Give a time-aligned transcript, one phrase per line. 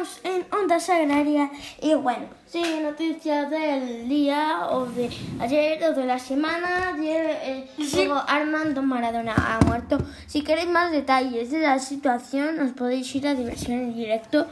[0.00, 1.50] estamos en Ondas Agrarias
[1.82, 6.94] y bueno, sigue noticias del día o de ayer o de la semana.
[6.94, 9.98] Ayer eh, Diego Armando Maradona ha muerto.
[10.26, 14.46] Si queréis más detalles de la situación, os podéis ir a diversión en directo.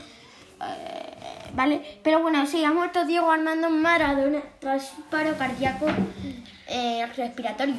[0.61, 1.15] eh,
[1.55, 2.01] ¿Vale?
[2.03, 5.87] Pero bueno, sí, ha muerto Diego Armando Maradona tras un paro cardíaco
[6.67, 7.77] eh, respiratorio.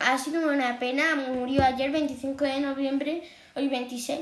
[0.00, 3.22] Ha sido una pena, murió ayer 25 de noviembre,
[3.54, 4.20] hoy 26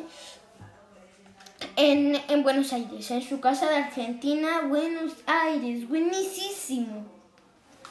[1.76, 7.06] en, en Buenos Aires, en su casa de Argentina, Buenos Aires, buenísimo.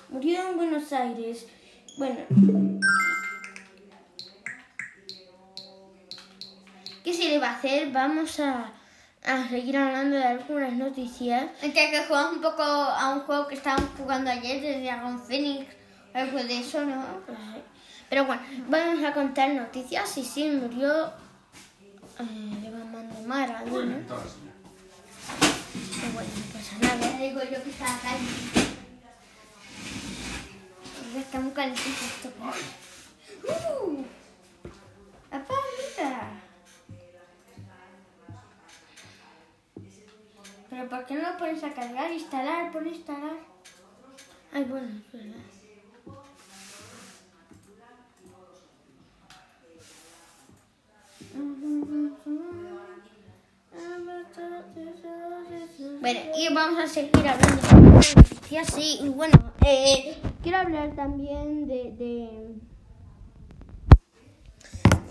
[0.09, 1.47] Murió en Buenos Aires.
[1.97, 2.19] Bueno.
[7.03, 7.91] ¿Qué se le va a hacer?
[7.91, 8.71] Vamos a,
[9.23, 11.45] a seguir hablando de algunas noticias.
[11.61, 15.65] Que, que jugamos un poco a un juego que estábamos jugando ayer de Dragon Phoenix,
[16.13, 17.03] algo de eso, ¿no?
[18.09, 20.17] Pero bueno, vamos a contar noticias.
[20.17, 21.07] Y sí, murió
[22.19, 22.71] eh,
[23.21, 24.01] Diego Armando Maradona.
[25.99, 27.11] Pero bueno, no pasa nada.
[27.11, 28.61] Ya digo yo que está caliente.
[31.17, 32.29] Está muy calentito esto.
[33.43, 34.03] ¡Uh!
[35.29, 35.53] ¡Papá,
[35.97, 36.31] mira!
[40.69, 42.11] ¿Pero por qué no lo pones a cargar?
[42.11, 43.37] Instalar, por instalar.
[44.53, 45.35] Ay, bueno, es verdad.
[56.01, 58.73] Bueno, y vamos a seguir hablando de noticias.
[58.73, 62.55] Sí, y bueno, eh, quiero hablar también de, de,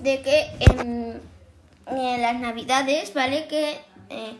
[0.03, 1.23] de que en,
[1.87, 3.47] en las navidades, ¿vale?
[3.47, 4.37] Que eh,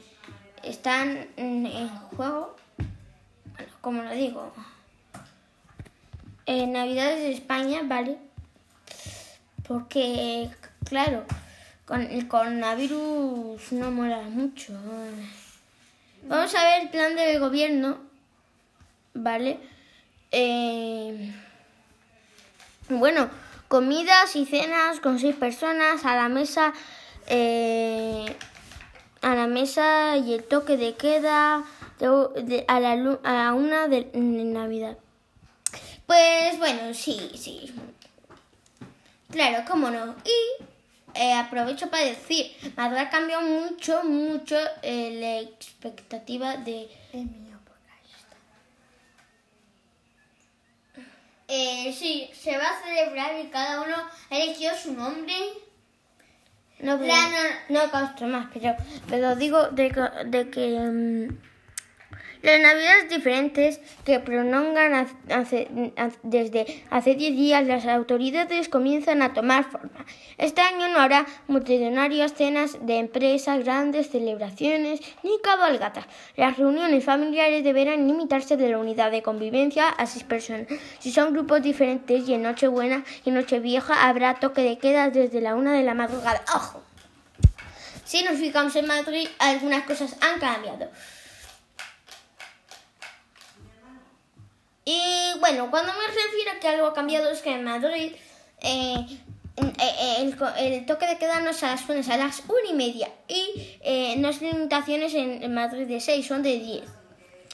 [0.65, 1.69] están en,
[2.17, 2.57] juego,
[3.55, 4.53] bueno, como lo digo,
[6.47, 8.19] en navidades de España, ¿vale?
[9.69, 10.51] Porque,
[10.85, 11.23] claro,
[11.85, 14.73] con el coronavirus no mola mucho.
[16.25, 17.99] Vamos a ver el plan del gobierno,
[19.15, 19.59] ¿vale?
[20.31, 21.33] Eh,
[22.89, 23.29] bueno,
[23.69, 26.73] comidas y cenas con seis personas a la mesa,
[27.27, 28.37] eh,
[29.23, 31.65] a la mesa y el toque de queda
[31.99, 32.93] de- de- a, la,
[33.25, 34.99] a la una de, de Navidad.
[36.07, 37.73] Pues bueno, sí, sí.
[39.31, 40.15] Claro, cómo no.
[40.25, 40.65] Y
[41.15, 46.89] eh, aprovecho para decir, Madrid ha cambiado mucho, mucho eh, la expectativa de...
[47.13, 48.37] El mío, por ahí está.
[51.49, 53.97] Eh, sí, se va a celebrar y cada uno
[54.31, 55.35] ha elegido su nombre.
[56.79, 57.29] No, pero, La
[57.69, 58.75] no- no más, pero,
[59.09, 61.39] pero digo de, que- de que mm,
[62.43, 65.07] las navidades diferentes que prolongan
[66.23, 70.07] desde hace 10 días las autoridades comienzan a tomar forma.
[70.39, 76.07] Este año no habrá multitudinarias cenas de empresas, grandes celebraciones ni cabalgatas.
[76.37, 80.67] Las reuniones familiares deberán limitarse de la unidad de convivencia a seis personas.
[80.99, 85.55] Si son grupos diferentes y en Nochebuena y Nochevieja habrá toque de queda desde la
[85.55, 86.43] una de la madrugada.
[86.55, 86.83] ¡Ojo!
[88.05, 90.91] Si nos fijamos en Madrid, algunas cosas han cambiado.
[94.93, 98.13] Y bueno, cuando me refiero a que algo ha cambiado es que en Madrid
[98.63, 98.95] eh,
[99.57, 103.09] eh, el, co- el toque de queda no a las a las una y media
[103.29, 106.83] y eh, no es limitaciones en, en Madrid de 6, son de 10.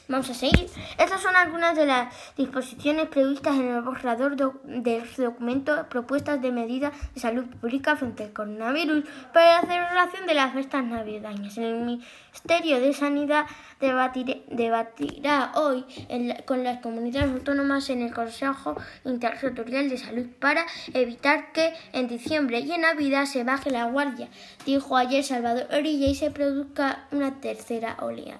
[0.09, 0.69] Vamos a seguir.
[0.99, 6.53] Estas son algunas de las disposiciones previstas en el borrador do- del documento Propuestas de
[6.53, 11.59] medidas de salud pública frente al coronavirus para la celebración de las fiestas navideñas.
[11.59, 13.47] El Ministerio de Sanidad
[13.81, 20.65] debatir- debatirá hoy la- con las comunidades autónomas en el Consejo Interterritorial de Salud para
[20.95, 24.29] evitar que en diciembre y en Navidad se baje la guardia,
[24.65, 28.39] dijo ayer Salvador Orilla y se produzca una tercera oleada.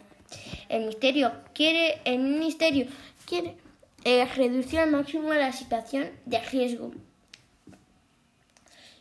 [0.69, 2.87] El ministerio quiere, el ministerio
[3.27, 3.57] quiere
[4.05, 6.93] eh, reducir al máximo la situación de riesgo.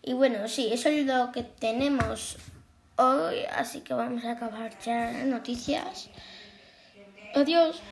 [0.02, 2.38] Y bueno, sí, eso es lo que tenemos
[2.98, 6.10] hoy, así que vamos a acabar ya noticias.
[7.34, 7.82] Adiós.